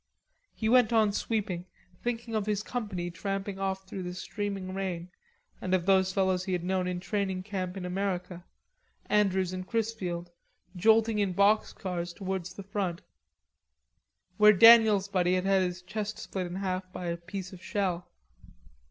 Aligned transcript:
He 0.55 0.67
went 0.67 0.91
on 0.91 1.11
sweeping, 1.13 1.67
thinking 2.01 2.33
of 2.33 2.47
his 2.47 2.63
company 2.63 3.11
tramping 3.11 3.59
off 3.59 3.83
through 3.87 4.01
the 4.01 4.15
streaming 4.15 4.73
rain, 4.73 5.11
and 5.61 5.75
of 5.75 5.85
those 5.85 6.11
fellows 6.11 6.45
he 6.45 6.53
had 6.53 6.63
known 6.63 6.87
in 6.87 6.99
training 6.99 7.43
Camp 7.43 7.77
in 7.77 7.85
America, 7.85 8.43
Andrews 9.05 9.53
and 9.53 9.67
Chrisfield, 9.67 10.31
jolting 10.75 11.19
in 11.19 11.33
box 11.33 11.71
cars 11.71 12.13
towards 12.13 12.55
the 12.55 12.63
front, 12.63 13.03
where 14.37 14.53
Daniel's 14.53 15.07
buddy 15.07 15.35
had 15.35 15.45
had 15.45 15.61
his 15.61 15.83
chest 15.83 16.17
split 16.17 16.47
in 16.47 16.55
half 16.55 16.91
by 16.91 17.05
a 17.05 17.15
piece 17.17 17.53
of 17.53 17.61
shell. 17.63 18.09